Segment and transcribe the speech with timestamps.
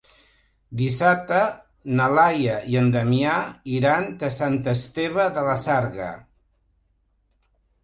[0.77, 1.41] Dissabte
[1.99, 3.35] na Laia i en Damià
[3.75, 6.11] iran a Sant Esteve de la Sarga.